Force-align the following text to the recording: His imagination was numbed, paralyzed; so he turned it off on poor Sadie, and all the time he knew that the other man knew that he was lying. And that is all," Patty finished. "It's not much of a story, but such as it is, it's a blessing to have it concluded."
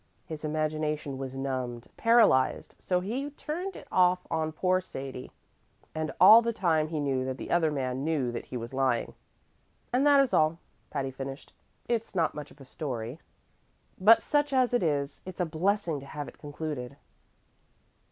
His 0.25 0.43
imagination 0.43 1.19
was 1.19 1.35
numbed, 1.35 1.85
paralyzed; 1.95 2.73
so 2.79 3.01
he 3.01 3.29
turned 3.29 3.75
it 3.75 3.87
off 3.91 4.25
on 4.31 4.51
poor 4.51 4.81
Sadie, 4.81 5.31
and 5.93 6.11
all 6.19 6.41
the 6.41 6.51
time 6.51 6.87
he 6.87 6.99
knew 6.99 7.23
that 7.23 7.37
the 7.37 7.51
other 7.51 7.69
man 7.69 8.03
knew 8.03 8.31
that 8.31 8.45
he 8.45 8.57
was 8.57 8.73
lying. 8.73 9.13
And 9.93 10.03
that 10.07 10.19
is 10.19 10.33
all," 10.33 10.57
Patty 10.89 11.11
finished. 11.11 11.53
"It's 11.87 12.15
not 12.15 12.33
much 12.33 12.49
of 12.49 12.59
a 12.59 12.65
story, 12.65 13.19
but 13.99 14.23
such 14.23 14.53
as 14.53 14.73
it 14.73 14.81
is, 14.81 15.21
it's 15.23 15.39
a 15.39 15.45
blessing 15.45 15.99
to 15.99 16.07
have 16.07 16.27
it 16.27 16.39
concluded." 16.39 16.97